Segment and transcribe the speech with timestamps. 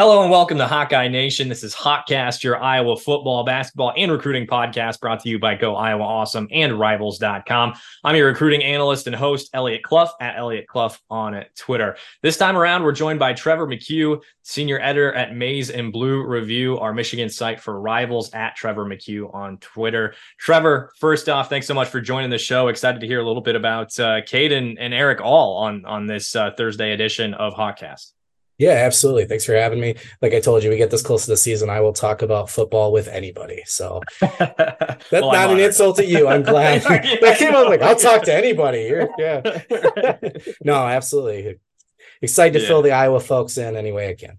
[0.00, 1.50] Hello and welcome to Hawkeye Nation.
[1.50, 5.76] This is Hawkcast, your Iowa football, basketball, and recruiting podcast brought to you by Go
[5.76, 7.74] Iowa Awesome and Rivals.com.
[8.02, 11.98] I'm your recruiting analyst and host, Eliot Clough, at Eliot Clough on Twitter.
[12.22, 16.78] This time around, we're joined by Trevor McCue, senior editor at Maize and Blue Review,
[16.78, 20.14] our Michigan site for Rivals, at Trevor McCue on Twitter.
[20.38, 22.68] Trevor, first off, thanks so much for joining the show.
[22.68, 26.34] Excited to hear a little bit about uh, Cade and, Erick All on, on this
[26.34, 28.12] uh, Thursday edition of Hawkcast.
[28.60, 29.24] Yeah, absolutely.
[29.24, 29.94] Thanks for having me.
[30.20, 32.50] Like I told you, we get this close to the season, I will talk about
[32.50, 33.62] football with anybody.
[33.64, 36.28] So that's well, not an insult to you.
[36.28, 36.82] I'm glad
[37.22, 38.82] that came out like I'll talk to anybody.
[38.82, 39.60] You're, yeah.
[40.62, 41.58] no, absolutely.
[42.20, 42.68] Excited to yeah.
[42.68, 44.38] fill the Iowa folks in any way I can.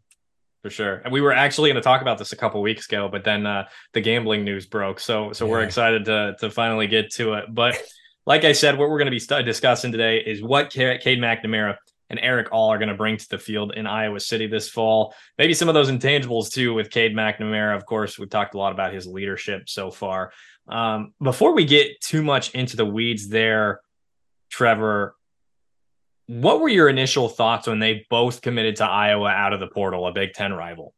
[0.61, 0.97] For sure.
[0.97, 3.47] And we were actually going to talk about this a couple weeks ago, but then
[3.47, 3.63] uh,
[3.93, 4.99] the gambling news broke.
[4.99, 5.51] So so yeah.
[5.51, 7.45] we're excited to to finally get to it.
[7.49, 7.81] But
[8.27, 11.77] like I said, what we're going to be discussing today is what Cade McNamara
[12.11, 15.15] and Erick All are going to bring to the field in Iowa City this fall.
[15.37, 17.75] Maybe some of those intangibles too with Cade McNamara.
[17.75, 20.33] Of course, we've talked a lot about his leadership so far.
[20.67, 23.79] Um, before we get too much into the weeds there,
[24.49, 25.15] Trevor,
[26.27, 30.05] what were your initial thoughts when they both committed to Iowa out of the portal,
[30.05, 30.93] a Big Ten rival?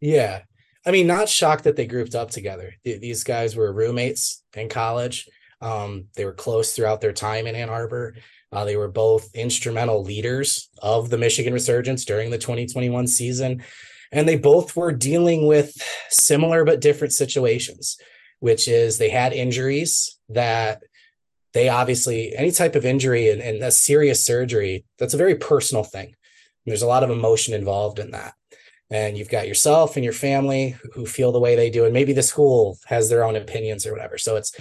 [0.00, 0.42] Yeah.
[0.86, 2.74] I mean, not shocked that they grouped up together.
[2.84, 5.28] These guys were roommates in college.
[5.64, 8.16] Um, they were close throughout their time in Ann Arbor.
[8.52, 13.64] Uh, they were both instrumental leaders of the Michigan resurgence during the 2021 season.
[14.12, 15.74] And they both were dealing with
[16.10, 17.96] similar but different situations,
[18.40, 20.82] which is they had injuries that
[21.54, 25.82] they obviously, any type of injury and, and a serious surgery, that's a very personal
[25.82, 26.08] thing.
[26.08, 26.14] And
[26.66, 28.34] there's a lot of emotion involved in that.
[28.90, 31.84] And you've got yourself and your family who feel the way they do.
[31.84, 34.18] And maybe the school has their own opinions or whatever.
[34.18, 34.52] So it's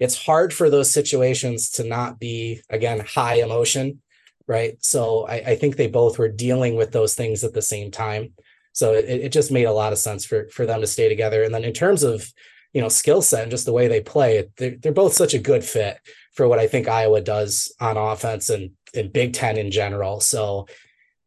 [0.00, 4.00] it's hard for those situations to not be again high emotion
[4.46, 7.90] right so I, I, think they both were dealing with those things at the same
[7.90, 8.32] time
[8.72, 11.42] so it, it just made a lot of sense for for them to stay together
[11.42, 12.32] and then in terms of
[12.72, 15.38] you know skill set and just the way they play they're, they're both such a
[15.38, 15.98] good fit
[16.32, 20.66] for what i think iowa does on offense and in big ten in general so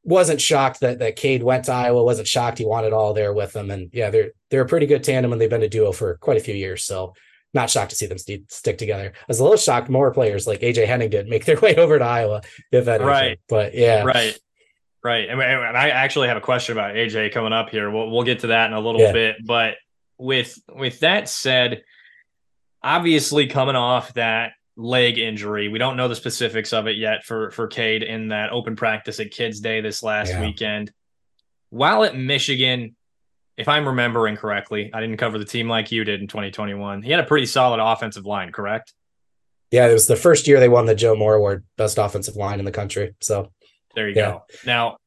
[0.05, 2.03] wasn't shocked that that Cade went to Iowa.
[2.03, 3.71] wasn't shocked he wanted all there with them.
[3.71, 6.37] And yeah, they're they're a pretty good tandem, and they've been a duo for quite
[6.37, 6.83] a few years.
[6.83, 7.13] So
[7.55, 9.13] not shocked to see them st- stick together.
[9.15, 11.97] I was a little shocked more players like AJ Henning did make their way over
[11.97, 13.07] to Iowa, if anything.
[13.07, 13.39] Right.
[13.49, 14.03] But yeah.
[14.03, 14.37] Right.
[15.03, 15.29] Right.
[15.29, 17.89] And, and I actually have a question about AJ coming up here.
[17.89, 19.13] We'll, we'll get to that in a little yeah.
[19.13, 19.35] bit.
[19.45, 19.75] But
[20.17, 21.83] with with that said,
[22.83, 27.51] obviously coming off that leg injury, we don't know the specifics of it yet for
[27.51, 30.41] for Cade in that open practice at Kids Day this last yeah.
[30.41, 30.91] weekend.
[31.69, 32.95] While at Michigan,
[33.57, 37.01] if I'm remembering correctly, I didn't cover the team like you did in 2021.
[37.01, 38.93] He had a pretty solid offensive line, correct?
[39.71, 42.59] Yeah, it was the first year they won the Joe Moore Award, best offensive line
[42.59, 43.15] in the country.
[43.21, 43.51] So
[43.95, 44.31] there you yeah.
[44.31, 44.43] go.
[44.65, 44.97] Now,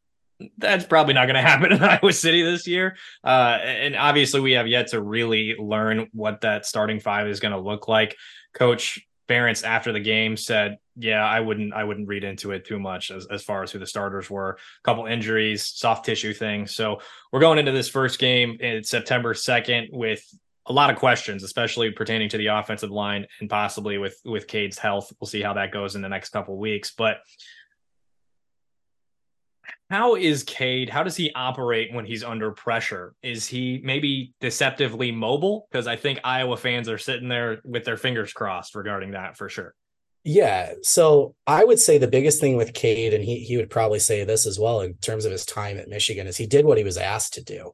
[0.57, 2.97] that's probably not going to happen in Iowa City this year.
[3.23, 7.53] Uh, and obviously, we have yet to really learn what that starting five is going
[7.53, 8.17] to look like.
[8.55, 12.79] Coach Ferentz after the game said, "Yeah, I wouldn't, I wouldn't read into it too
[12.79, 14.51] much as, as far as who the starters were.
[14.51, 16.75] A couple injuries, soft tissue things.
[16.75, 17.01] So
[17.33, 20.25] we're going into this first game in September second with
[20.67, 24.79] a lot of questions, especially pertaining to the offensive line and possibly with with Cade's
[24.79, 25.13] health.
[25.21, 27.19] We'll see how that goes in the next couple weeks, but."
[29.91, 30.91] How is Cade?
[30.91, 33.15] How does he operate when he's under pressure?
[33.23, 35.67] Is he maybe deceptively mobile?
[35.71, 39.49] Because I think Iowa fans are sitting there with their fingers crossed regarding that for
[39.49, 39.75] sure.
[40.25, 40.75] Yeah.
[40.83, 44.25] So I would say the biggest thing with Cade, and he he would probably say
[44.25, 46.85] this as well in terms of his time at Michigan, is he did what he
[46.85, 47.73] was asked to do.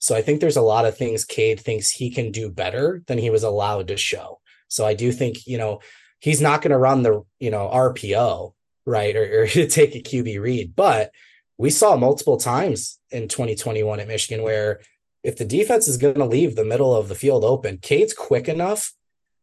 [0.00, 3.18] So I think there's a lot of things Cade thinks he can do better than
[3.18, 4.40] he was allowed to show.
[4.68, 5.80] So I do think, you know,
[6.20, 8.52] he's not going to run the, you know, RPO,
[8.88, 9.14] right?
[9.14, 11.12] Or, or to take a QB read, but
[11.56, 14.80] we saw multiple times in 2021 at Michigan where
[15.22, 18.48] if the defense is going to leave the middle of the field open, Cade's quick
[18.48, 18.92] enough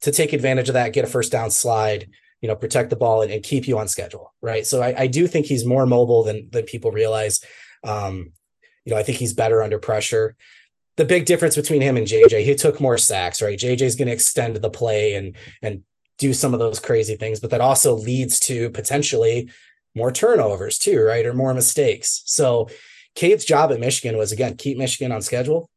[0.01, 2.09] to take advantage of that, get a first down slide,
[2.41, 4.33] you know, protect the ball and, and keep you on schedule.
[4.41, 4.65] Right.
[4.65, 7.43] So I, I, do think he's more mobile than than people realize.
[7.83, 8.31] Um,
[8.85, 10.35] you know, I think he's better under pressure.
[10.95, 13.59] The big difference between him and JJ, he took more sacks, right?
[13.59, 15.83] JJ's going to extend the play and and
[16.17, 19.49] do some of those crazy things, but that also leads to potentially
[19.95, 21.25] more turnovers too, right?
[21.25, 22.21] Or more mistakes.
[22.25, 22.69] So
[23.15, 25.69] Cade's job at Michigan was again, keep Michigan on schedule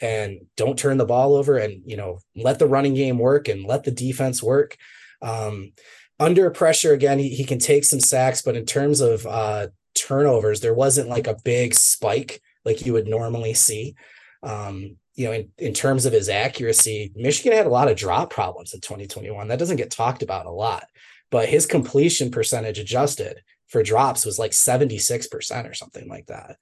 [0.00, 3.64] and don't turn the ball over and, you know, let the running game work and
[3.64, 4.76] let the defense work.
[5.22, 5.72] Um,
[6.20, 10.60] under pressure, again, he, he can take some sacks, but in terms of uh, turnovers,
[10.60, 13.94] there wasn't like a big spike like you would normally see.
[14.42, 18.30] Um, you know, in, in terms of his accuracy, Michigan had a lot of drop
[18.30, 19.48] problems in 2021.
[19.48, 20.84] That doesn't get talked about a lot
[21.30, 26.56] but his completion percentage adjusted for drops was like 76% or something like that.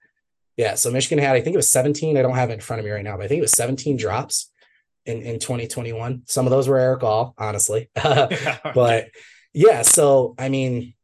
[0.56, 2.16] Yeah, so Michigan had, I think it was 17.
[2.16, 3.52] I don't have it in front of me right now, but I think it was
[3.52, 4.50] 17 drops
[5.04, 6.22] in, in 2021.
[6.26, 7.90] Some of those were Erick All, honestly.
[7.94, 9.08] but
[9.52, 10.94] yeah, so I mean,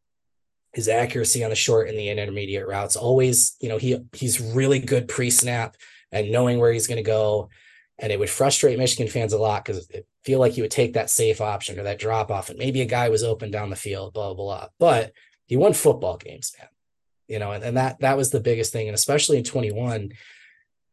[0.72, 4.78] his accuracy on the short and the intermediate routes always, you know, he he's really
[4.78, 5.76] good pre-snap
[6.12, 7.48] and knowing where he's going to go.
[7.98, 10.94] And it would frustrate Michigan fans a lot because it feel like he would take
[10.94, 13.76] that safe option or that drop off, and maybe a guy was open down the
[13.76, 14.68] field, blah blah blah.
[14.78, 15.12] But
[15.46, 16.68] he won football games, man.
[17.28, 20.12] You know, and, and that that was the biggest thing, and especially in 21,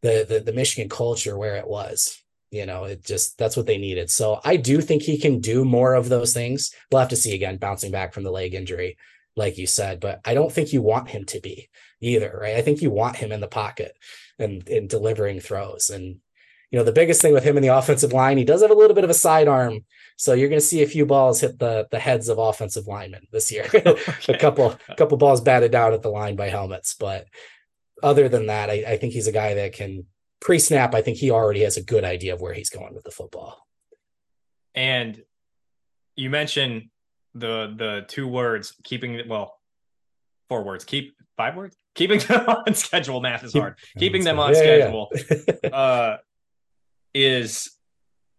[0.01, 2.21] the, the the Michigan culture where it was.
[2.51, 4.10] You know, it just that's what they needed.
[4.10, 6.74] So I do think he can do more of those things.
[6.92, 8.98] We'll have to see again, bouncing back from the leg injury,
[9.36, 10.00] like you said.
[10.00, 11.69] But I don't think you want him to be
[12.01, 12.56] either, right?
[12.56, 13.95] I think you want him in the pocket
[14.39, 15.89] and in delivering throws.
[15.89, 16.19] And
[16.71, 18.75] you know, the biggest thing with him in the offensive line, he does have a
[18.75, 19.86] little bit of a sidearm.
[20.18, 23.27] So you're going to see a few balls hit the the heads of offensive linemen
[23.31, 23.68] this year.
[23.74, 24.33] okay.
[24.33, 27.25] a couple a couple balls batted down at the line by helmets, but
[28.01, 30.06] other than that, I, I think he's a guy that can
[30.39, 30.95] pre-snap.
[30.95, 33.68] I think he already has a good idea of where he's going with the football.
[34.74, 35.21] And
[36.15, 36.89] you mentioned
[37.33, 39.59] the the two words keeping well
[40.50, 44.53] four words keep five words keeping them on schedule math is hard keeping them on
[44.53, 45.11] yeah, schedule
[45.63, 45.69] yeah.
[45.73, 46.17] uh
[47.13, 47.71] is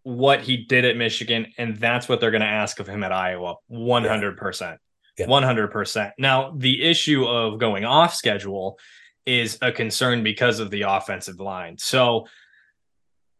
[0.03, 3.11] what he did at Michigan, and that's what they're going to ask of him at
[3.11, 4.77] Iowa 100%.
[5.17, 5.25] Yeah.
[5.25, 6.11] 100%.
[6.17, 8.79] Now, the issue of going off schedule
[9.25, 11.77] is a concern because of the offensive line.
[11.77, 12.25] So,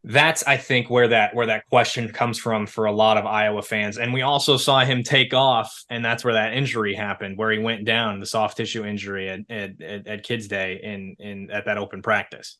[0.04, 3.62] that's I think where that where that question comes from for a lot of Iowa
[3.62, 3.98] fans.
[4.00, 7.60] And we also saw him take off, and that's where that injury happened, where he
[7.60, 11.78] went down, the soft tissue injury at at, at Kids Day in in at that
[11.78, 12.58] open practice.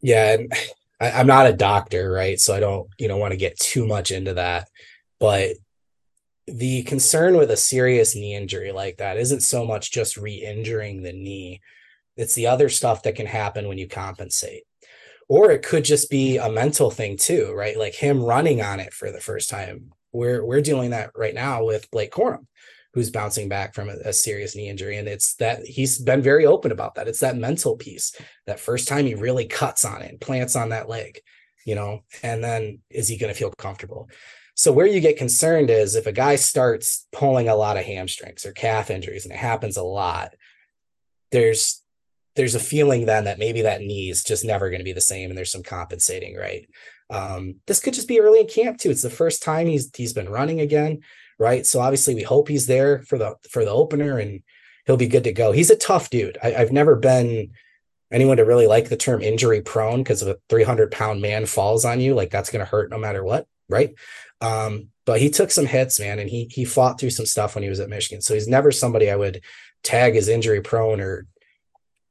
[0.00, 0.36] Yeah,
[1.00, 2.38] I, I'm not a doctor, right?
[2.38, 4.68] So I don't, you know, want to get too much into that.
[5.18, 5.56] But
[6.46, 11.12] the concern with a serious knee injury like that isn't so much just re-injuring the
[11.12, 11.60] knee.
[12.16, 14.62] It's the other stuff that can happen when you compensate.
[15.28, 17.76] Or it could just be a mental thing too, right?
[17.76, 19.92] Like him running on it for the first time.
[20.12, 22.46] We're we're dealing that right now with Blake Corum
[22.96, 24.96] who's bouncing back from a, a, serious knee injury.
[24.96, 27.06] And it's that he's been very open about that.
[27.08, 28.18] It's that mental piece.
[28.46, 31.20] That first time he really cuts on it and plants on that leg,
[31.66, 34.08] you know, and then is he going to feel comfortable?
[34.54, 38.46] So where you get concerned is if a guy starts pulling a lot of hamstrings
[38.46, 40.32] or calf injuries, and it happens a lot,
[41.32, 41.82] there's
[42.36, 45.00] there's a feeling then that maybe that knee is just never going to be the
[45.00, 46.68] same and there's some compensating, right?
[47.10, 48.90] Um, this could just be early in camp too.
[48.90, 51.02] It's the first time he's he's been running again
[51.38, 51.66] right?
[51.66, 54.42] So obviously we hope he's there for the for the opener and
[54.86, 55.52] he'll be good to go.
[55.52, 56.38] He's a tough dude.
[56.42, 57.50] I, have never been
[58.10, 61.84] anyone to really like the term injury prone because if a 300 pound man falls
[61.84, 63.94] on you, like that's going to hurt no matter what, right?
[64.40, 67.62] Um, but he took some hits, man, and he he fought through some stuff when
[67.62, 68.20] he was at Michigan.
[68.22, 69.42] So he's never somebody I would
[69.82, 71.26] tag as injury prone or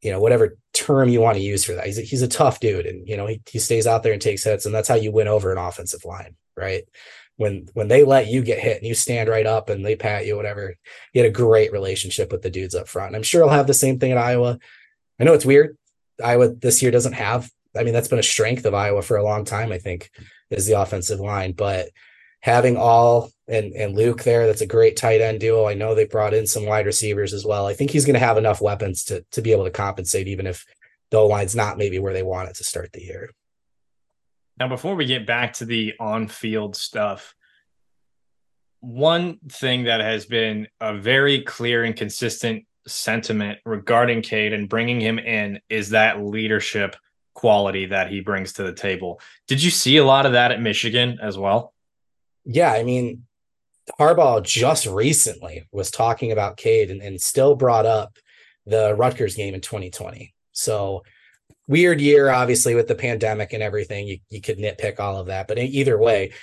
[0.06, 1.86] you know whatever term you want to use for that.
[1.86, 4.22] He's a, he's a tough dude, and you know he he stays out there and
[4.22, 6.84] takes hits, and that's how you win over an offensive line, right?
[7.38, 10.25] when when they let you get hit and you stand right up and they pat
[10.25, 10.75] you, whatever.
[11.12, 13.07] He had a great relationship with the dudes up front.
[13.07, 14.57] And I'm sure he'll have the same thing at Iowa.
[15.19, 15.78] I know it's weird.
[16.24, 17.50] Iowa this year doesn't have.
[17.75, 19.72] I mean, that's been a strength of Iowa for a long time.
[19.72, 20.10] I think
[20.50, 21.90] is the offensive line, but
[22.42, 25.65] having all and and Luke there, that's a great tight end duo.
[25.65, 27.68] I know they brought in some wide receivers as well.
[27.68, 30.47] I think he's going to have enough weapons to to be able to compensate, even
[30.47, 30.65] if
[31.12, 33.30] the line's not maybe where they want it to start the year.
[34.58, 37.36] Now, before we get back to the on field stuff,
[38.79, 45.00] one thing that has been a very clear and consistent sentiment regarding Cade and bringing
[45.01, 46.96] him in is that leadership
[47.34, 49.20] quality that he brings to the table.
[49.48, 51.74] Did you see a lot of that at Michigan as well?
[52.46, 53.25] Yeah, I mean,
[54.00, 58.18] Harbaugh just recently was talking about Cade and, and still brought up
[58.65, 60.34] the Rutgers game in 2020.
[60.51, 61.04] So
[61.68, 64.08] weird year, obviously, with the pandemic and everything.
[64.08, 65.48] You, you could nitpick all of that.
[65.48, 66.34] But either way,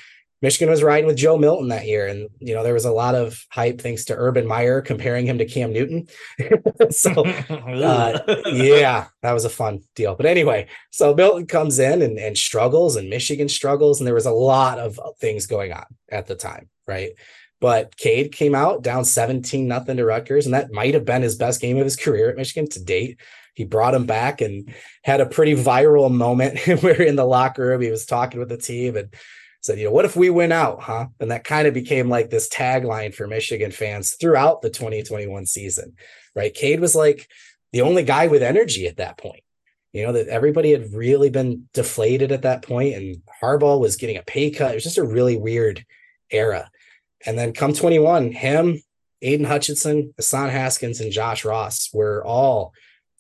[0.43, 2.09] Michigan was riding with Joe Milton that year.
[2.09, 5.39] And, you know, there was a lot of hype thanks to Urban Meyer comparing him
[5.39, 6.09] to Cam Newton.
[6.91, 7.11] so,
[7.49, 10.17] uh, yeah, that was a fun deal.
[10.17, 14.01] But anyway, so Milton comes in and, and struggles, and Michigan struggles.
[14.01, 17.13] And there was a lot of things going on at the time, right?
[17.61, 21.37] But Cade came out down 17 nothing to Rutgers, and that might have been his
[21.37, 23.21] best game of his career at Michigan to date
[23.55, 24.73] he brought him back and
[25.05, 28.57] had a pretty viral moment where in the locker room he was talking with the
[28.57, 29.15] team and
[29.63, 31.07] said, you know, what if we win out, huh?
[31.21, 35.95] And that kind of became like this tagline for Michigan fans throughout the 2021 season,
[36.35, 36.53] right?
[36.53, 37.29] Cade was like
[37.73, 39.43] the only guy with energy at that point.
[39.93, 44.17] You know, that everybody had really been deflated at that point, and Harbaugh was getting
[44.17, 44.73] a pay cut.
[44.73, 45.85] It was just a really weird
[46.31, 46.71] era.
[47.27, 48.83] And then come 21, him,
[49.21, 52.73] Aidan Hutchinson, Hassan Haskins, and Josh Ross were all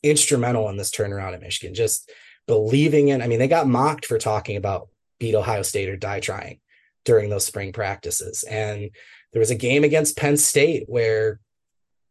[0.03, 1.75] instrumental in this turnaround at Michigan.
[1.75, 2.11] Just
[2.47, 3.23] believing in.
[3.23, 4.89] I mean, they got mocked for talking about
[5.23, 6.59] beat Ohio State or die trying
[7.05, 8.91] during those spring practices, and
[9.33, 11.41] there was a game against Penn State where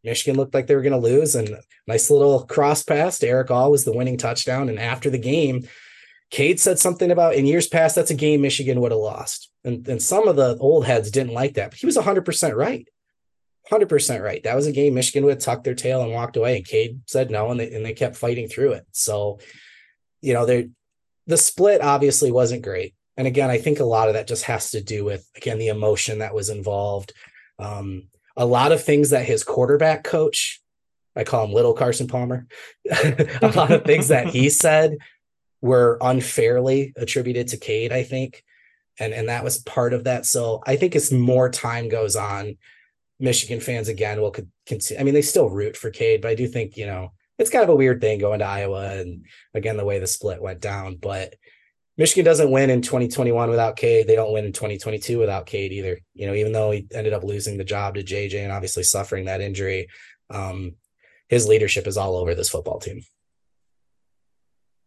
[0.03, 3.51] Michigan looked like they were going to lose, and nice little cross pass to Erick
[3.51, 4.69] All was the winning touchdown.
[4.69, 5.67] And after the game,
[6.31, 9.51] Cade said something about in years past, that's a game Michigan would have lost.
[9.63, 12.87] And, and some of the old heads didn't like that, but he was 100% right.
[13.71, 14.41] 100% right.
[14.43, 16.57] That was a game Michigan would have tucked their tail and walked away.
[16.57, 18.87] And Cade said no, and they, and they kept fighting through it.
[18.91, 19.39] So,
[20.21, 22.95] you know, the split obviously wasn't great.
[23.21, 25.67] And again, I think a lot of that just has to do with, again, the
[25.67, 27.13] emotion that was involved.
[27.59, 30.59] Um, a lot of things that his quarterback coach,
[31.15, 32.47] I call him little Carson Palmer,
[32.91, 34.97] a lot of things that he said
[35.61, 38.43] were unfairly attributed to Cade, I think.
[38.99, 40.25] And, and that was part of that.
[40.25, 42.57] So I think as more time goes on,
[43.19, 44.33] Michigan fans again will
[44.65, 44.99] continue.
[44.99, 47.63] I mean, they still root for Cade, but I do think, you know, it's kind
[47.63, 50.95] of a weird thing going to Iowa and again, the way the split went down.
[50.95, 51.35] But
[52.01, 54.07] Michigan doesn't win in 2021 without Cade.
[54.07, 55.99] They don't win in 2022 without Cade either.
[56.15, 59.25] You know, even though he ended up losing the job to JJ and obviously suffering
[59.25, 59.87] that injury,
[60.31, 60.77] um,
[61.29, 63.03] his leadership is all over this football team.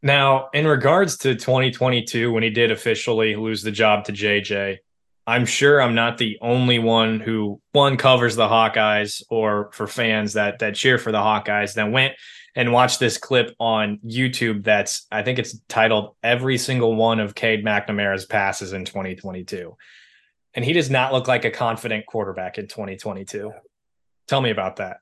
[0.02, 4.78] Now, in regards to 2022, when he did officially lose the job to JJ,
[5.25, 10.33] I'm sure I'm not the only one who one covers the Hawkeyes or for fans
[10.33, 12.14] that that cheer for the Hawkeyes that went
[12.54, 17.34] and watch this clip on YouTube that's I think it's titled Every Single One of
[17.34, 19.76] Cade McNamara's Passes in 2022.
[20.54, 23.52] And he does not look like a confident quarterback in 2022.
[24.28, 24.99] Tell me about that.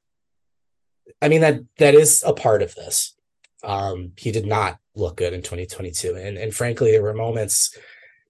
[1.21, 3.15] I mean that that is a part of this.
[3.63, 6.17] Um, he did not look good in 2022.
[6.17, 7.77] And, and frankly, there were moments,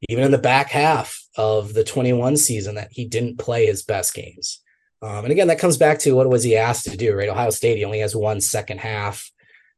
[0.08, 4.14] even in the back half of the 21 season, that he didn't play his best
[4.14, 4.61] games.
[5.02, 7.28] Um, and again, that comes back to what was he asked to do, right?
[7.28, 9.30] Ohio State, he only has one second half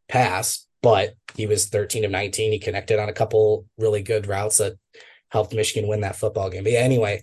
[0.09, 2.53] pass, but he was 13 of 19.
[2.53, 4.75] He connected on a couple really good routes that
[5.31, 6.63] helped Michigan win that football game.
[6.63, 7.23] But yeah, anyway,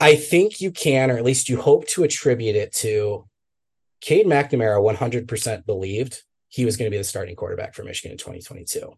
[0.00, 3.28] I think you can, or at least you hope to attribute it to
[4.00, 8.18] Cade McNamara 100% believed he was going to be the starting quarterback for Michigan in
[8.18, 8.92] 2022.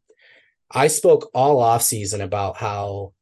[0.71, 3.13] I spoke all offseason about how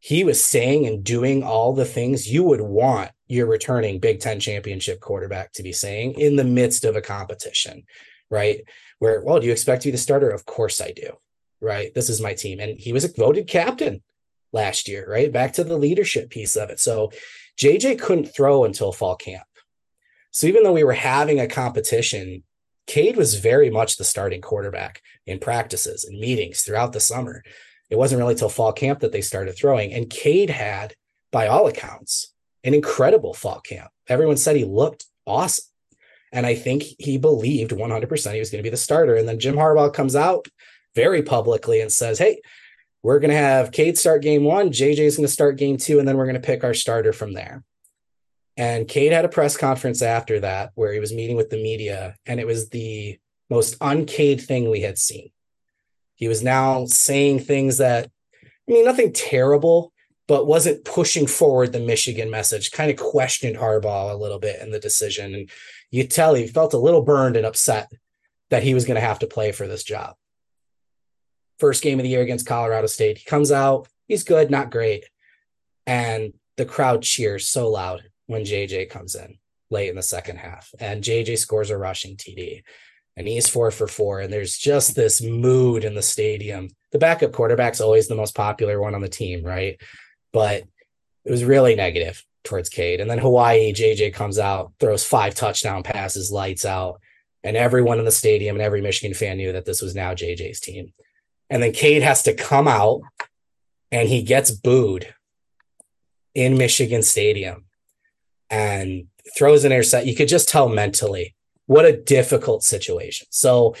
[0.00, 4.40] he was saying and doing all the things you would want your returning Big Ten
[4.40, 7.84] championship quarterback to be saying in the midst of a competition,
[8.30, 8.62] right?
[8.98, 10.30] Where, well, do you expect to be the starter?
[10.30, 11.12] Of course I do,
[11.60, 11.94] right?
[11.94, 12.60] This is my team.
[12.60, 14.02] And he was voted captain
[14.52, 15.32] last year, right?
[15.32, 16.80] Back to the leadership piece of it.
[16.80, 17.12] So
[17.58, 19.44] JJ couldn't throw until fall camp.
[20.32, 22.42] So even though we were having a competition
[22.90, 27.44] Cade was very much the starting quarterback in practices and meetings throughout the summer.
[27.90, 29.92] It wasn't really till fall camp that they started throwing.
[29.92, 30.94] And Cade had,
[31.32, 32.32] by all accounts,
[32.64, 33.90] an incredible fall camp.
[34.08, 35.64] Everyone said he looked awesome.
[36.32, 39.16] And I think he believed 100% he was going to be the starter.
[39.16, 40.46] And then Jim Harbaugh comes out
[40.94, 42.40] very publicly and says, Hey,
[43.02, 46.06] we're going to have Cade start game one, JJ's going to start game two, and
[46.06, 47.64] then we're going to pick our starter from there.
[48.56, 52.16] And Cade had a press conference after that where he was meeting with the media,
[52.26, 53.18] and it was the
[53.48, 55.30] most uncade thing we had seen.
[56.20, 58.10] He was now saying things that,
[58.44, 59.92] I mean, nothing terrible,
[60.28, 64.70] but wasn't pushing forward the Michigan message, kind of questioned Harbaugh a little bit in
[64.70, 65.34] the decision.
[65.34, 65.50] And
[65.90, 67.90] you tell he felt a little burned and upset
[68.50, 70.14] that he was going to have to play for this job.
[71.58, 73.18] First game of the year against Colorado State.
[73.18, 75.06] He comes out, he's good, not great.
[75.86, 79.38] And the crowd cheers so loud when JJ comes in
[79.70, 80.70] late in the second half.
[80.78, 82.62] And JJ scores a rushing TD
[83.16, 84.20] and he's four for four.
[84.20, 86.68] And there's just this mood in the stadium.
[86.92, 89.80] The backup quarterback's always the most popular one on the team, right?
[90.32, 90.64] But
[91.24, 93.00] it was really negative towards Cade.
[93.00, 97.00] And then Hawaii, JJ comes out, throws five touchdown passes, lights out.
[97.42, 100.60] And everyone in the stadium and every Michigan fan knew that this was now JJ's
[100.60, 100.92] team.
[101.48, 103.00] And then Cade has to come out
[103.90, 105.12] and he gets booed
[106.34, 107.64] in Michigan Stadium
[108.48, 110.06] and throws an intercept.
[110.06, 111.34] You could just tell mentally
[111.70, 113.28] what a difficult situation.
[113.30, 113.76] So,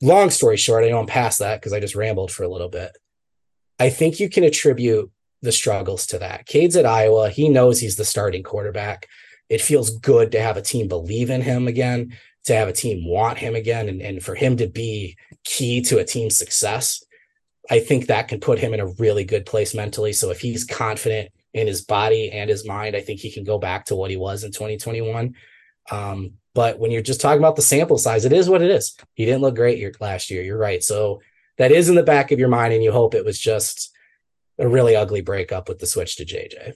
[0.00, 2.68] long story short, I know I'm past that because I just rambled for a little
[2.68, 2.96] bit.
[3.80, 5.10] I think you can attribute
[5.42, 6.46] the struggles to that.
[6.46, 7.28] Cade's at Iowa.
[7.28, 9.08] He knows he's the starting quarterback.
[9.48, 13.04] It feels good to have a team believe in him again, to have a team
[13.04, 17.02] want him again, and, and for him to be key to a team's success.
[17.68, 20.12] I think that can put him in a really good place mentally.
[20.12, 22.94] So if he's confident in his body and his mind.
[22.94, 25.34] I think he can go back to what he was in 2021.
[25.90, 28.96] Um, but when you're just talking about the sample size, it is what it is.
[29.12, 30.42] He didn't look great last year.
[30.42, 30.82] You're right.
[30.82, 31.20] So
[31.58, 33.94] that is in the back of your mind, and you hope it was just
[34.58, 36.72] a really ugly breakup with the switch to JJ.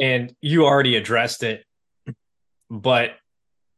[0.00, 1.64] And you already addressed it,
[2.68, 3.12] but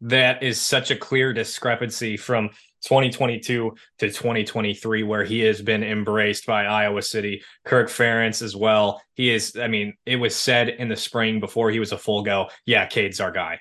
[0.01, 2.49] that is such a clear discrepancy from
[2.85, 7.43] 2022 to 2023, where he has been embraced by Iowa City.
[7.67, 9.03] Kirk Ferentz as well.
[9.13, 12.23] He is, I mean, it was said in the spring before he was a full
[12.23, 12.49] go.
[12.65, 13.61] Yeah, Cade's our guy.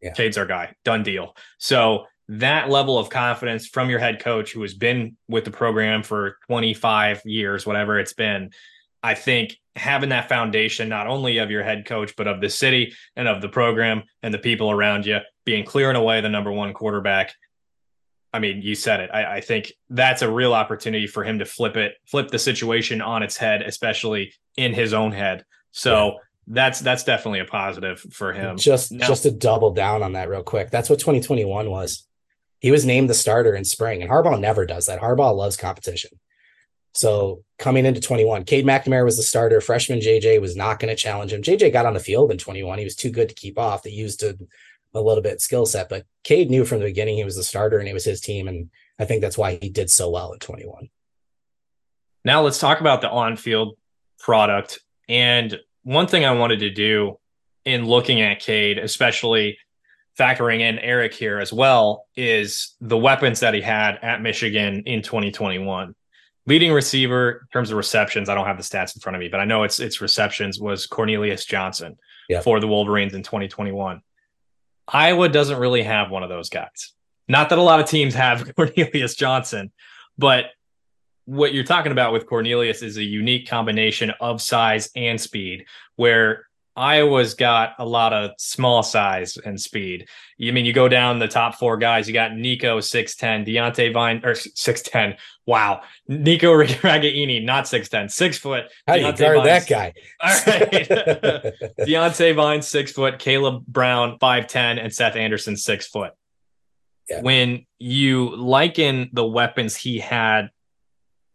[0.00, 0.12] Yeah.
[0.12, 0.74] Cade's our guy.
[0.84, 1.36] Done deal.
[1.58, 6.02] So that level of confidence from your head coach who has been with the program
[6.02, 8.50] for 25 years, whatever it's been,
[9.02, 12.94] I think having that foundation, not only of your head coach, but of the city
[13.16, 16.52] and of the program and the people around you, being clear and away the number
[16.52, 17.34] one quarterback.
[18.32, 19.10] I mean, you said it.
[19.12, 23.00] I, I think that's a real opportunity for him to flip it, flip the situation
[23.00, 25.44] on its head, especially in his own head.
[25.72, 26.18] So yeah.
[26.52, 28.56] That's that's definitely a positive for him.
[28.56, 30.70] Just now, just to double down on that real quick.
[30.70, 32.06] That's what 2021 was.
[32.58, 35.00] He was named the starter in spring, and Harbaugh never does that.
[35.00, 36.10] Harbaugh loves competition.
[36.92, 39.60] So coming into 21, Cade McNamara was the starter.
[39.60, 41.40] Freshman JJ was not going to challenge him.
[41.40, 42.78] JJ got on the field in 21.
[42.78, 43.84] He was too good to keep off.
[43.84, 44.36] They used a,
[44.92, 47.78] a little bit skill set, but Cade knew from the beginning he was the starter
[47.78, 48.48] and it was his team.
[48.48, 50.90] And I think that's why he did so well in 21.
[52.24, 53.76] Now let's talk about the on-field
[54.18, 54.80] product.
[55.08, 57.18] And one thing I wanted to do
[57.64, 59.58] in looking at Cade, especially
[60.18, 65.02] factoring in Erick here as well, is the weapons that he had at Michigan in
[65.02, 65.94] 2021
[66.46, 68.28] leading receiver in terms of receptions.
[68.28, 70.58] I don't have the stats in front of me, but I know it's it's receptions
[70.58, 71.96] was Cornelius Johnson
[72.28, 72.40] yeah.
[72.40, 74.02] for the Wolverines in 2021.
[74.88, 76.92] Iowa doesn't really have one of those guys.
[77.28, 79.70] Not that a lot of teams have Cornelius Johnson,
[80.18, 80.46] but
[81.30, 86.46] what you're talking about with Cornelius is a unique combination of size and speed where
[86.74, 90.08] Iowa's got a lot of small size and speed.
[90.38, 93.92] You I mean you go down the top four guys, you got Nico 6'10, Diante
[93.92, 95.18] Vine or 6'10.
[95.46, 95.82] Wow.
[96.08, 98.64] Nico Ragaini, not 6'10, six foot.
[98.88, 99.92] How do you guard that guy?
[100.20, 101.76] All right.
[101.86, 106.12] Diante Vine, six foot, Kaleb Brown, 5'10, and Seth Anderson, six foot.
[107.08, 107.20] Yeah.
[107.22, 110.50] When you liken the weapons he had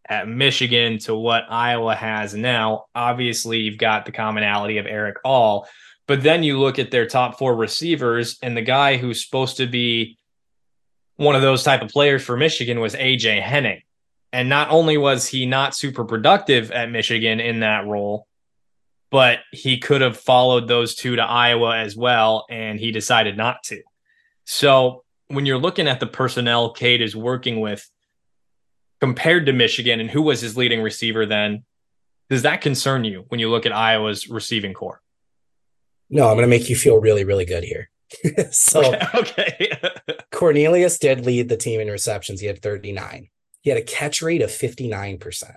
[0.08, 2.86] at Michigan to what Iowa has now.
[2.94, 5.68] Obviously, you've got the commonality of Erick All,
[6.08, 9.68] but then you look at their top four receivers, and the guy who's supposed to
[9.68, 10.18] be
[11.18, 13.82] one of those type of players for Michigan was AJ Henning.
[14.34, 18.28] And not only was he not super productive at Michigan in that role,
[19.10, 23.64] but he could have followed those two to Iowa as well, and he decided not
[23.64, 23.82] to.
[24.44, 27.90] So when you're looking at the personnel Cade is working with,
[29.06, 31.64] compared to Michigan and who was his leading receiver then,
[32.28, 35.00] does that concern you when you look at Iowa's receiving core?
[36.10, 37.92] No, I'm going to make you feel really, really good here.
[38.52, 39.70] so, okay.
[40.10, 40.18] okay.
[40.32, 42.42] Cornelius did lead the team in receptions.
[42.42, 43.30] He had 39.
[43.62, 45.56] He had a catch rate of 59%.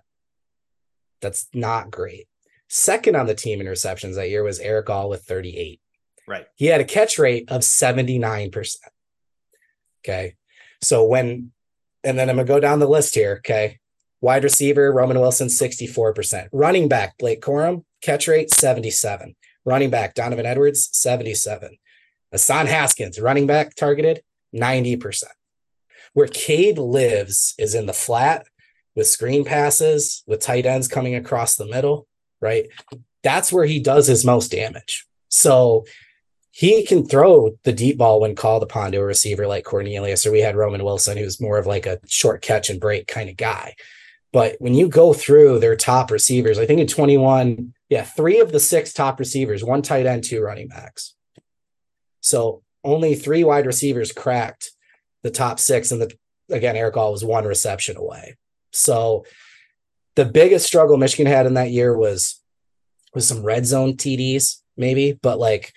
[1.22, 2.28] That's not great.
[2.68, 5.80] Second on the team in receptions that year was Erick All with 38.
[6.26, 6.46] Right.
[6.54, 8.76] He had a catch rate of 79%.
[10.04, 10.34] Okay.
[10.82, 11.52] So when
[12.04, 13.36] and then I'm gonna go down the list here.
[13.38, 13.78] Okay.
[14.20, 16.48] Wide receiver, Roman Wilson, 64%.
[16.52, 19.36] Running back, Blake Corum, catch rate 77.
[19.64, 21.78] Running back, Donovan Edwards, 77.
[22.32, 24.22] Hassan Haskins, running back targeted,
[24.54, 25.24] 90%.
[26.14, 28.46] Where Cade lives is in the flat
[28.96, 32.08] with screen passes, with tight ends coming across the middle,
[32.40, 32.66] right?
[33.22, 35.06] That's where he does his most damage.
[35.28, 35.84] So
[36.58, 40.32] he can throw the deep ball when called upon to a receiver like Cornelius, or
[40.32, 43.36] we had Roman Wilson, who's more of like a short catch and break kind of
[43.36, 43.76] guy.
[44.32, 48.50] But when you go through their top receivers, I think in 21, yeah, three of
[48.50, 51.14] the six top receivers, one tight end, two running backs.
[52.22, 54.72] So only three wide receivers cracked
[55.22, 55.92] the top six.
[55.92, 56.12] And the
[56.50, 58.36] again, Erick All was one reception away.
[58.72, 59.26] So
[60.16, 62.42] the biggest struggle Michigan had in that year was
[63.14, 65.72] was some red zone TDs, maybe, but like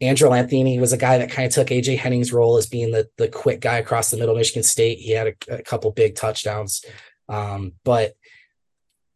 [0.00, 3.08] Andrel Anthony was a guy that kind of took AJ Henning's role as being the
[3.16, 4.34] the quick guy across the middle.
[4.34, 6.84] Michigan State, he had a, a couple big touchdowns,
[7.28, 8.14] um, but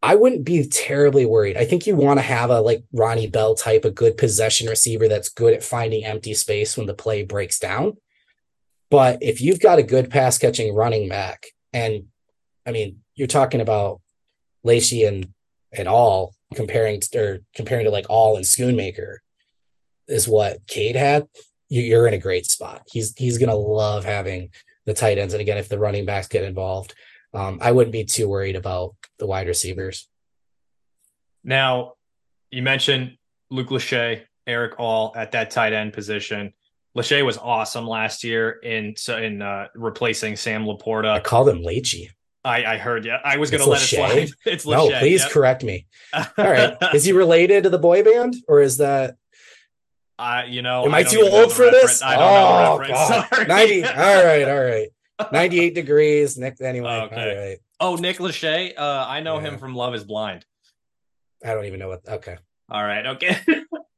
[0.03, 1.59] I wouldn't be terribly worried.
[1.59, 5.09] I think you want to have a like Ronnie Bell type, a good possession receiver
[5.09, 7.99] that's good at finding empty space when the play breaks down.
[8.91, 12.05] But if you've got a good pass catching running back, and
[12.67, 14.01] I mean, you're talking about
[14.67, 15.35] Lachey and
[15.73, 19.19] and all comparing to, or comparing to like all and Schoonmaker
[20.11, 21.27] is what Cade had,
[21.69, 22.83] you're in a great spot.
[22.91, 24.51] He's he's gonna love having
[24.87, 26.95] the tight ends, and again, if the running backs get involved,
[27.33, 30.09] um, I wouldn't be too worried about the wide receivers.
[31.45, 31.95] Now,
[32.51, 33.17] you mentioned
[33.51, 36.53] Luke Lachey, Erick All at that tight end position.
[36.97, 41.11] Lachey was awesome last year in in uh, replacing Sam LaPorta.
[41.11, 42.09] I called him Leachy.
[42.43, 43.13] I, I heard you.
[43.13, 43.83] I was going to let Lachey?
[43.83, 44.29] it slide.
[44.53, 45.31] It's Lachey, no, please yep.
[45.31, 45.87] correct me.
[46.13, 49.17] All right, is he related to the boy band, or is that
[50.21, 51.83] I, you know, am I, I too old for reference.
[51.83, 52.03] this?
[52.03, 53.49] I don't oh, know God.
[53.49, 53.85] 90.
[53.85, 54.89] All right, all right.
[55.33, 56.39] 98 degrees.
[56.39, 57.09] Nick, anyway.
[57.11, 57.59] Okay.
[57.79, 58.75] Oh, Nick Lachey.
[58.77, 59.49] Uh, I know yeah.
[59.49, 60.45] him from Love Is Blind.
[61.45, 62.07] I don't even know what.
[62.07, 62.37] Okay.
[62.71, 63.07] All right.
[63.07, 63.37] Okay.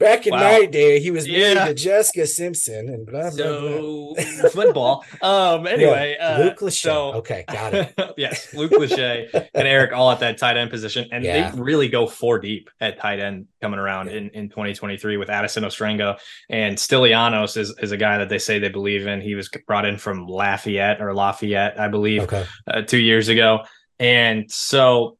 [0.00, 0.40] Back in wow.
[0.40, 1.66] my day, he was married yeah.
[1.66, 3.30] to Jessica Simpson and blah blah.
[3.30, 4.48] So blah.
[4.50, 5.04] football.
[5.20, 5.66] Um.
[5.66, 6.36] Anyway, yeah.
[6.36, 6.80] uh, Luke Lachey.
[6.80, 7.94] So, okay, got it.
[8.16, 11.50] yes, Luke Lachey and Erick All at that tight end position, and yeah.
[11.50, 15.64] they really go four deep at tight end coming around in, in 2023 with Addison
[15.64, 19.20] Ostrenga and Stilianos is, is a guy that they say they believe in.
[19.20, 22.46] He was brought in from Lafayette or Lafayette, I believe, okay.
[22.66, 23.64] uh, two years ago,
[23.98, 25.18] and so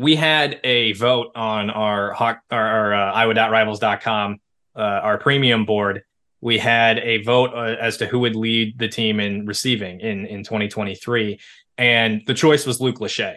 [0.00, 4.40] we had a vote on our Hawk, our, our uh, Iowa.rivals.com,
[4.74, 6.02] uh, our premium board.
[6.40, 10.24] We had a vote uh, as to who would lead the team in receiving in
[10.24, 11.38] in 2023,
[11.76, 13.36] and the choice was Luke Lachey.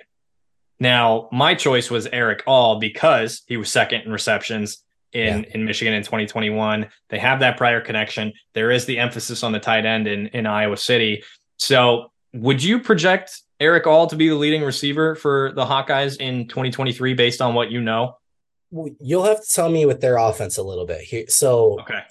[0.80, 5.49] Now, my choice was Erick All because he was second in receptions in, yeah.
[5.54, 6.88] in Michigan in 2021.
[7.10, 8.32] They have that prior connection.
[8.54, 11.23] There is the emphasis on the tight end in, in Iowa City.
[11.58, 16.49] So, would you project Erick All to be the leading receiver for the Hawkeyes in
[16.49, 18.17] 2023 based on what you know?
[18.71, 21.26] Well, you'll have to tell me with their offense a little bit here.
[21.30, 22.02] So, okay.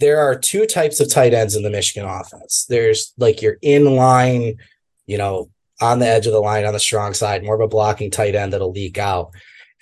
[0.00, 2.66] There are two types of tight ends in the Michigan offense.
[2.68, 4.58] There's like your in line,
[5.06, 5.50] you know,
[5.80, 8.36] on the edge of the line on the strong side, more of a blocking tight
[8.36, 9.32] end that'll leak out.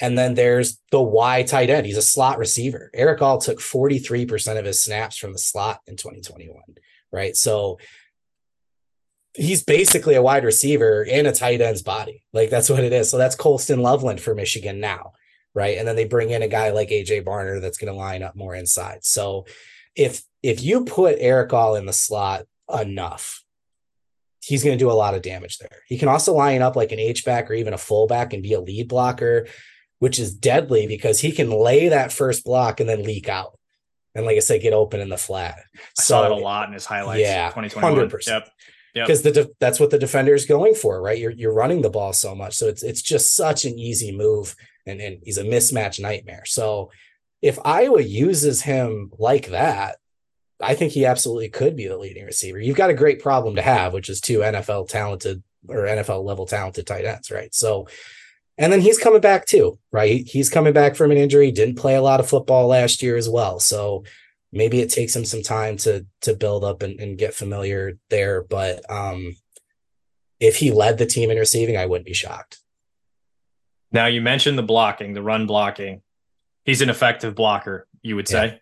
[0.00, 1.84] And then there's the Y tight end.
[1.84, 2.90] He's a slot receiver.
[2.94, 6.62] Erick All took 43% of his snaps from the slot in 2021,
[7.12, 7.36] right?
[7.36, 7.78] So
[9.36, 12.24] he's basically a wide receiver in a tight end's body.
[12.32, 13.10] Like that's what it is.
[13.10, 15.12] So that's Colston Loveland for Michigan now,
[15.54, 15.78] right?
[15.78, 18.34] And then they bring in a guy like AJ Barner that's going to line up
[18.34, 19.04] more inside.
[19.04, 19.46] So
[19.94, 23.42] if if you put Erick All in the slot enough,
[24.40, 25.82] he's going to do a lot of damage there.
[25.86, 28.54] He can also line up like an H back or even a fullback and be
[28.54, 29.46] a lead blocker,
[29.98, 33.58] which is deadly because he can lay that first block and then leak out.
[34.14, 35.58] And like I said, get open in the flat.
[35.74, 37.20] I so, saw it a lot in his highlights.
[37.20, 38.08] Yeah, 2021.
[38.08, 38.26] 100%.
[38.26, 38.48] Yep
[39.02, 39.34] because yep.
[39.34, 41.18] the de- that's what the defender is going for, right?
[41.18, 44.56] You're you're running the ball so much, so it's it's just such an easy move,
[44.86, 46.44] and and he's a mismatch nightmare.
[46.46, 46.90] So
[47.42, 49.96] if Iowa uses him like that,
[50.60, 52.58] I think he absolutely could be the leading receiver.
[52.58, 56.46] You've got a great problem to have, which is two NFL talented or NFL level
[56.46, 57.54] talented tight ends, right?
[57.54, 57.88] So,
[58.56, 60.26] and then he's coming back too, right?
[60.26, 63.28] He's coming back from an injury, didn't play a lot of football last year as
[63.28, 63.60] well.
[63.60, 64.04] So
[64.52, 68.42] maybe it takes him some time to to build up and, and get familiar there.
[68.42, 69.36] But um,
[70.40, 72.58] if he led the team in receiving, I wouldn't be shocked.
[73.92, 76.02] Now you mentioned the blocking, the run blocking.
[76.64, 78.46] He's an effective blocker, you would say.
[78.46, 78.58] Yeah.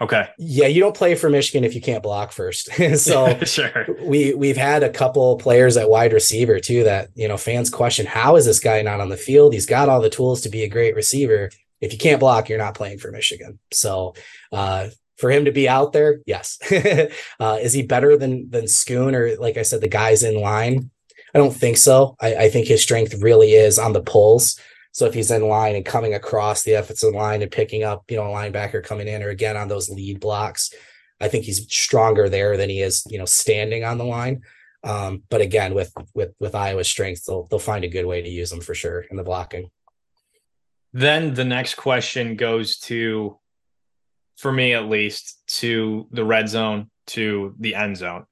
[0.00, 0.28] Okay.
[0.38, 2.70] Yeah, you don't play for Michigan if you can't block first.
[2.96, 3.86] so sure.
[4.02, 8.06] we we've had a couple players at wide receiver too that you know fans question
[8.06, 9.52] how is this guy not on the field?
[9.52, 11.50] He's got all the tools to be a great receiver.
[11.80, 13.58] If you can't block, you're not playing for Michigan.
[13.72, 14.14] So
[14.52, 16.58] uh, for him to be out there, yes.
[17.40, 20.90] uh, is he better than than Schoon or like I said, the guys in line?
[21.34, 22.16] I don't think so.
[22.20, 24.58] I, I, think his strength really is on the pulls.
[24.92, 28.16] So if he's in line and coming across the offensive line and picking up, you
[28.16, 30.72] know, a linebacker coming in or again on those lead blocks,
[31.20, 34.42] I think he's stronger there than he is, you know, standing on the line.
[34.84, 38.28] Um, but again, with with with Iowa's strength, they'll they'll find a good way to
[38.28, 39.70] use them for sure in the blocking.
[40.98, 43.38] Then the next question goes to
[44.36, 48.24] for me at least, to the red zone, to the end zone.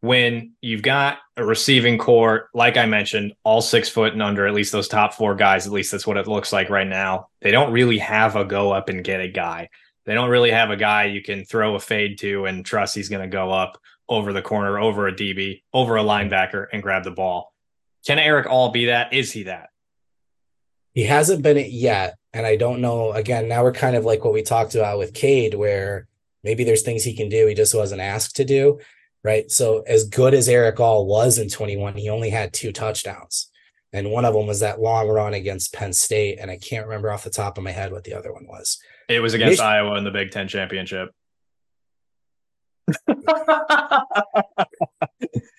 [0.00, 4.52] When you've got a receiving core, like I mentioned, all six foot and under, at
[4.52, 7.28] least those top four guys, at least that's what it looks like right now.
[7.40, 9.70] They don't really have a go up and get a guy.
[10.04, 13.08] They don't really have a guy you can throw a fade to and trust he's
[13.08, 13.78] going to go up
[14.10, 17.52] over the corner, over a DB, over a linebacker and grab the ball.
[18.06, 19.14] Can Erick All be that?
[19.14, 19.70] Is he that?
[20.94, 22.16] He hasn't been it yet.
[22.32, 23.12] And I don't know.
[23.12, 26.06] Again, now we're kind of like what we talked about with Cade, where
[26.42, 28.78] maybe there's things he can do he just wasn't asked to do.
[29.22, 29.50] Right.
[29.50, 33.50] So as good as Erick All was in 21, he only had two touchdowns.
[33.92, 36.38] And one of them was that long run against Penn State.
[36.40, 38.78] And I can't remember off the top of my head what the other one was.
[39.08, 41.10] It was against Mich- Iowa in the Big Ten championship.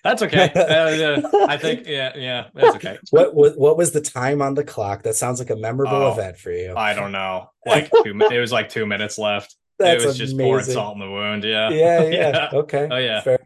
[0.04, 0.50] that's okay.
[0.56, 2.98] Uh, I think, yeah, yeah, that's okay.
[3.10, 5.02] What, what what was the time on the clock?
[5.02, 6.74] That sounds like a memorable oh, event for you.
[6.76, 7.50] I don't know.
[7.64, 9.54] Like two, it was like two minutes left.
[9.78, 11.44] That's it was just pouring salt in the wound.
[11.44, 11.68] Yeah.
[11.70, 12.02] Yeah.
[12.02, 12.10] Yeah.
[12.10, 12.50] yeah.
[12.52, 12.88] Okay.
[12.90, 13.36] Oh yeah.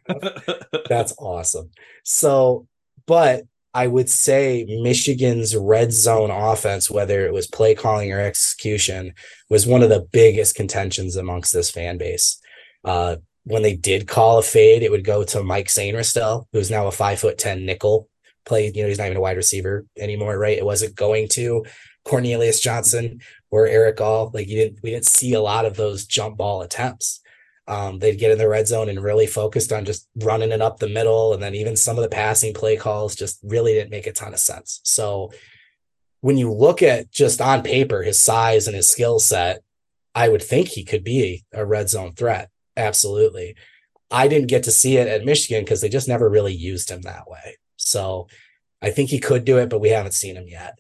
[0.88, 1.70] That's awesome.
[2.04, 2.68] So,
[3.06, 9.14] but I would say Michigan's red zone offense, whether it was play calling or execution,
[9.48, 12.40] was one of the biggest contentions amongst this fan base.
[12.84, 16.86] Uh, when they did call a fade, it would go to Mike Sainristil, who's now
[16.86, 18.08] a five foot ten nickel.
[18.46, 20.58] Played, you know, he's not even a wide receiver anymore, right?
[20.58, 21.64] It wasn't going to
[22.04, 23.20] Cornelius Johnson.
[23.50, 24.30] or Erick All.
[24.32, 27.20] Like you didn't, we didn't see a lot of those jump ball attempts.
[27.66, 30.78] Um, they'd get in the red zone and really focused on just running it up
[30.78, 34.06] the middle, and then even some of the passing play calls just really didn't make
[34.06, 34.80] a ton of sense.
[34.82, 35.30] So
[36.20, 39.62] when you look at just on paper his size and his skill set,
[40.14, 42.50] I would think he could be a red zone threat.
[42.76, 43.56] Absolutely.
[44.10, 47.02] I didn't get to see it at Michigan because they just never really used him
[47.02, 47.58] that way.
[47.76, 48.26] So
[48.82, 50.78] I think he could do it, but we haven't seen him yet.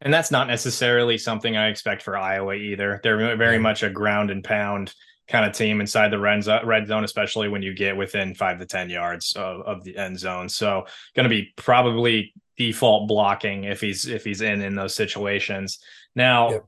[0.00, 3.00] And that's not necessarily something I expect for Iowa either.
[3.02, 4.94] They're very much a ground and pound
[5.28, 8.66] kind of team inside the uh, red zone, especially when you get within five to
[8.66, 10.48] 10 yards of, of the end zone.
[10.48, 15.78] So going to be probably default blocking if he's, if he's in, in those situations.
[16.14, 16.66] Now, yep.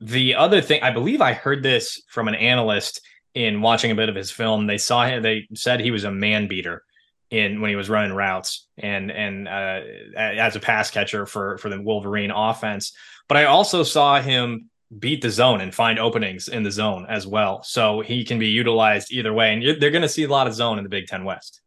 [0.00, 3.00] The other thing, I believe I heard this from an analyst
[3.34, 4.66] in watching a bit of his film.
[4.66, 6.82] They saw him, they said he was a man beater
[7.30, 9.80] in when he was running routes and and uh,
[10.16, 12.92] as a pass catcher for for the Wolverine offense.
[13.28, 17.26] But I also saw him beat the zone and find openings in the zone as
[17.26, 17.62] well.
[17.62, 20.54] So he can be utilized either way, and they're going to see a lot of
[20.54, 21.60] zone in the Big Ten West.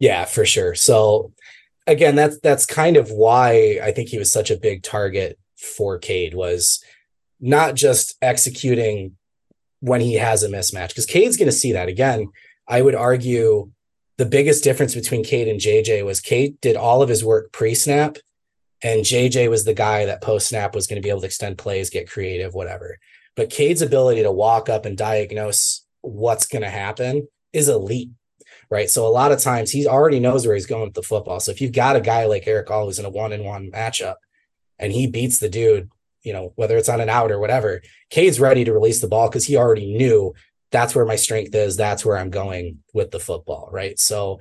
[0.00, 0.74] Yeah, for sure.
[0.74, 1.32] So
[1.86, 5.98] again, that's that's kind of why I think he was such a big target for
[5.98, 6.82] Cade was
[7.40, 9.16] not just executing
[9.80, 12.28] when he has a mismatch because Cade's going to see that again.
[12.66, 13.70] I would argue
[14.16, 18.18] the biggest difference between Cade and JJ was Cade did all of his work pre-snap,
[18.82, 21.90] and JJ was the guy that post-snap was going to be able to extend plays,
[21.90, 22.98] get creative, whatever.
[23.36, 28.10] But Cade's ability to walk up and diagnose what's going to happen is elite,
[28.70, 28.90] right?
[28.90, 31.38] So a lot of times he already knows where he's going with the football.
[31.38, 34.16] So if you've got a guy like Erick All who's in a one-in-one matchup
[34.78, 35.90] and he beats the dude,
[36.22, 39.28] you know, whether it's on an out or whatever, Cade's ready to release the ball
[39.28, 40.34] because he already knew
[40.70, 41.76] that's where my strength is.
[41.76, 43.68] That's where I'm going with the football.
[43.72, 43.98] Right.
[43.98, 44.40] So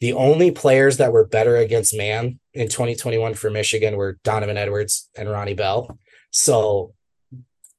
[0.00, 5.08] the only players that were better against man in 2021 for Michigan were Donovan Edwards
[5.16, 5.98] and Ronnie Bell.
[6.30, 6.94] So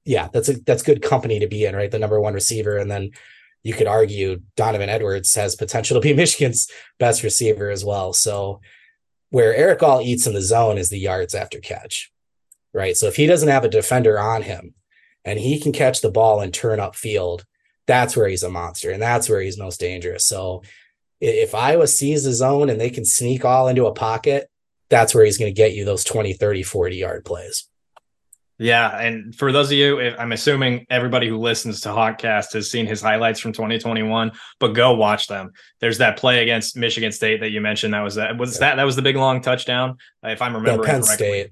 [0.06, 1.92] yeah, that's a that's good company to be in, right?
[1.92, 2.78] The number one receiver.
[2.78, 3.12] And then
[3.64, 8.14] you could argue Donovan Edwards has potential to be Michigan's best receiver as well.
[8.14, 8.62] So
[9.30, 12.12] where Erick All eats in the zone is the yards after catch.
[12.76, 12.98] Right.
[12.98, 14.74] So if he doesn't have a defender on him
[15.24, 17.46] and he can catch the ball and turn up field,
[17.88, 20.26] that's where he's a monster and that's where he's most dangerous.
[20.26, 20.62] So
[21.22, 24.50] if Iowa sees the zone and they can sneak all into a pocket,
[24.90, 27.70] that's where he's going to get you those 20, 30, 40 yard plays.
[28.58, 28.90] Yeah.
[29.00, 33.02] And for those of you, I'm assuming everybody who listens to Hawkcast has seen his
[33.02, 35.54] highlights from 2021, but go watch them.
[35.80, 37.94] There's that play against Michigan State that you mentioned.
[37.94, 38.60] That was that was yeah.
[38.60, 39.98] that that was the big long touchdown.
[40.24, 41.28] If I'm remembering no, Penn correctly.
[41.28, 41.52] State.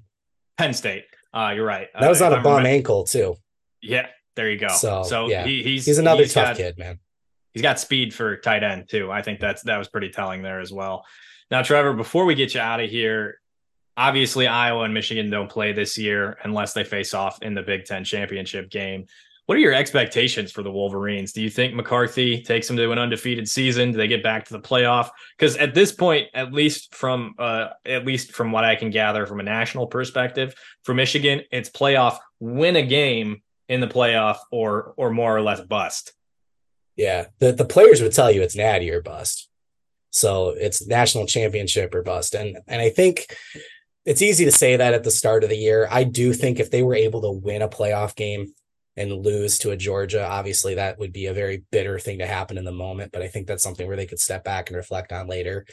[0.58, 1.04] Penn State.
[1.34, 1.88] Uh, you're right.
[1.98, 3.36] That was uh, on a bum ankle too.
[3.82, 4.68] Yeah, there you go.
[4.68, 7.00] So, so yeah, he, he's he's another he's tough got, kid, man.
[7.52, 9.10] He's got speed for tight end too.
[9.10, 11.04] I think that's that was pretty telling there as well.
[11.50, 13.40] Now, Trevor, before we get you out of here,
[13.96, 17.84] obviously Iowa and Michigan don't play this year unless they face off in the Big
[17.84, 19.06] Ten championship game.
[19.46, 21.32] What are your expectations for the Wolverines?
[21.32, 23.92] Do you think McCarthy takes them to an undefeated season?
[23.92, 25.10] Do they get back to the playoff?
[25.38, 29.26] Because at this point, at least from uh, at least from what I can gather
[29.26, 34.94] from a national perspective, for Michigan, it's playoff, win a game, in the playoff or
[34.96, 36.12] or more or less bust.
[36.96, 39.48] Yeah, the the players would tell you it's natty or bust.
[40.10, 43.34] So it's national championship or bust, and and I think
[44.04, 45.88] it's easy to say that at the start of the year.
[45.90, 48.54] I do think if they were able to win a playoff game
[48.96, 52.58] and lose to a Georgia, obviously that would be a very bitter thing to happen
[52.58, 53.12] in the moment.
[53.12, 55.66] But I think that's something where they could step back and reflect on later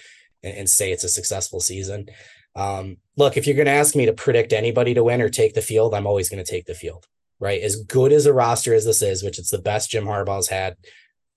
[0.43, 2.07] and, and say it's a successful season.
[2.55, 5.53] Um, look, if you're going to ask me to predict anybody to win or take
[5.53, 7.05] the field, I'm always going to take the field
[7.41, 7.61] right?
[7.61, 10.77] As good as a roster as this is, which it's the best Jim Harbaugh's had,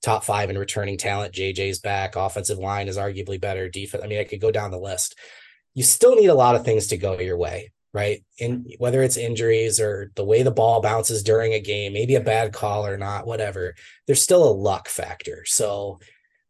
[0.02, 1.34] top five in returning talent.
[1.34, 2.14] JJ's back.
[2.14, 3.68] Offensive line is arguably better.
[3.68, 4.04] Defense.
[4.04, 5.18] I mean, I could go down the list.
[5.72, 8.24] You still need a lot of things to go your way, right?
[8.38, 12.20] In whether it's injuries or the way the ball bounces during a game, maybe a
[12.20, 13.74] bad call or not, whatever.
[14.06, 15.44] There's still a luck factor.
[15.46, 16.00] So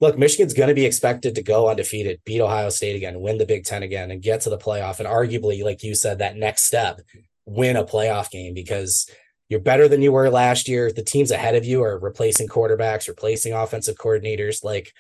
[0.01, 3.47] look, Michigan's going to be expected to go undefeated, beat Ohio State again, win the
[3.47, 4.99] Big Ten again, and get to the playoff.
[4.99, 7.03] And arguably, like you said, that next step,
[7.45, 9.09] win a playoff game because
[9.51, 10.91] you're better than you were last year.
[10.91, 14.65] The teams ahead of you are replacing quarterbacks, replacing offensive coordinators.
[14.65, 14.93] Like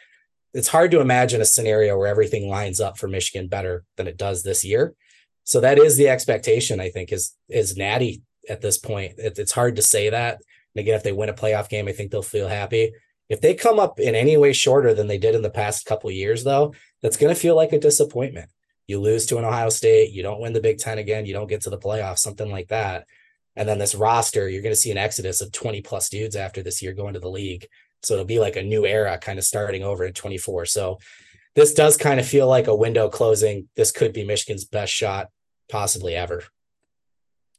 [0.53, 4.19] it's hard to imagine a scenario where everything lines up for Michigan better than it
[4.19, 4.95] does this year.
[5.45, 9.15] So that is the expectation, I think, is is natty at this point.
[9.19, 10.41] It, it's hard to say that.
[10.75, 12.93] And again, if they win a playoff game, I think they'll feel happy.
[13.29, 16.11] If they come up in any way shorter than they did in the past couple
[16.11, 18.51] years, though, that's going to feel like a disappointment.
[18.87, 21.47] You lose to an Ohio State, you don't win the Big Ten again, you don't
[21.47, 23.07] get to the playoffs, something like that.
[23.57, 26.63] And then this roster, you're going to see an exodus of 20 plus dudes after
[26.63, 27.67] this year going to the league.
[28.03, 30.67] So it'll be like a new era kind of starting over in 24.
[30.67, 30.99] So
[31.55, 33.69] this does kind of feel like a window closing.
[33.77, 35.29] This could be Michigan's best shot
[35.69, 36.43] possibly ever.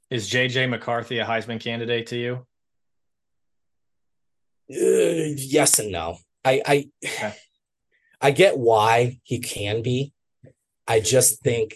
[0.10, 2.46] Is JJ McCarthy a Heisman candidate to you?
[4.70, 6.18] Uh, yes and no.
[6.44, 7.36] I I okay.
[8.22, 10.14] I get why he can be.
[10.88, 11.76] I just think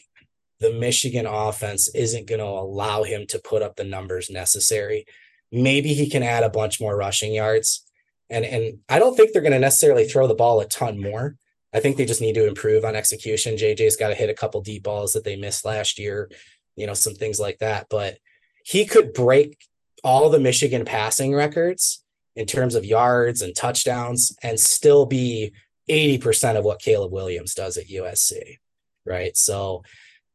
[0.60, 5.06] the Michigan offense isn't going to allow him to put up the numbers necessary.
[5.52, 7.86] Maybe he can add a bunch more rushing yards.
[8.30, 11.36] And and I don't think they're going to necessarily throw the ball a ton more.
[11.74, 13.56] I think they just need to improve on execution.
[13.56, 16.30] JJ's got to hit a couple deep balls that they missed last year,
[16.76, 17.88] you know, some things like that.
[17.90, 18.18] But
[18.64, 19.58] he could break
[20.04, 22.04] all the Michigan passing records
[22.36, 25.52] in terms of yards and touchdowns and still be
[25.90, 28.58] 80% of what Caleb Williams does at USC.
[29.06, 29.36] Right.
[29.36, 29.84] So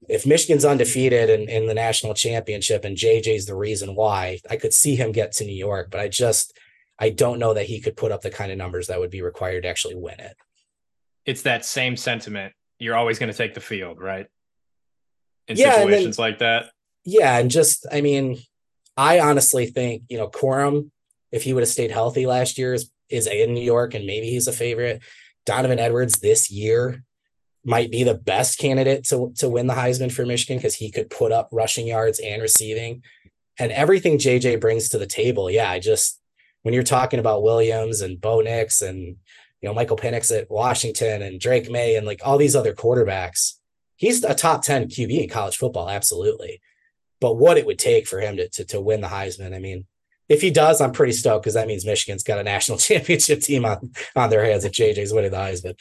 [0.09, 4.75] if Michigan's undefeated in, in the national championship and JJ's the reason why, I could
[4.75, 6.53] see him get to New York, but I just
[6.99, 9.23] I don't know that he could put up the kind of numbers that would be
[9.23, 10.37] required to actually win it.
[11.27, 12.53] It's that same sentiment.
[12.79, 14.27] You're always going to take the field, right?
[15.49, 16.71] In yeah, situations then, like that.
[17.05, 18.39] Yeah, and just I mean,
[18.97, 20.91] I honestly think you know Corum,
[21.33, 24.31] if he would have stayed healthy last year, is is in New York, and maybe
[24.31, 25.03] he's a favorite.
[25.47, 27.05] Donovan Edwards this year
[27.65, 31.11] might be the best candidate to to win the Heisman for Michigan because he could
[31.11, 33.03] put up rushing yards and receiving,
[33.59, 35.51] and everything JJ brings to the table.
[35.51, 36.21] Yeah, I just
[36.63, 39.17] when you're talking about Williams and Bo Nix and
[39.65, 43.55] you know Michael Penix at Washington and Drake Maye and like all these other quarterbacks,
[43.97, 46.61] he's a top 10 QB in college football, absolutely.
[47.19, 49.87] But what it would take for him to to, to win the Heisman, I mean,
[50.29, 53.65] if he does, I'm pretty stoked because that means Michigan's got a national championship team
[53.65, 55.81] on, on their hands if JJ's winning the Heisman.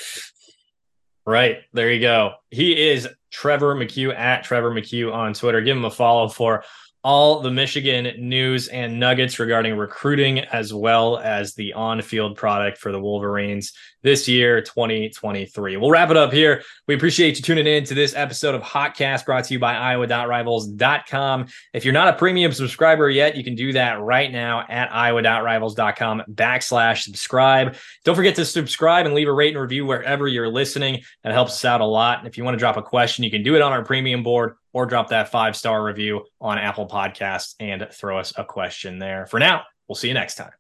[1.26, 1.58] Right.
[1.74, 2.36] There you go.
[2.52, 5.60] He is Trevor McCue at Trevor McCue on Twitter.
[5.60, 6.64] Give him a follow for
[7.04, 12.78] all the Michigan news and nuggets regarding recruiting, as well as the on field product
[12.78, 15.78] for the Wolverines this year, 2023.
[15.78, 16.64] We'll wrap it up here.
[16.88, 21.48] We appreciate you tuning in to this episode of Hawkcast brought to you by Iowa.rivals.com.
[21.74, 26.24] If you're not a premium subscriber yet, you can do that right now at Iowa.rivals.com
[26.32, 27.76] backslash subscribe.
[28.06, 31.02] Don't forget to subscribe and leave a rate and review wherever you're listening.
[31.24, 32.20] That helps us out a lot.
[32.20, 34.24] And if you want to drop a question, you can do it on our premium
[34.24, 39.00] board or drop that five star review on Apple Podcasts and throw us a question
[39.00, 39.26] there.
[39.28, 40.52] For now, we'll see you next time.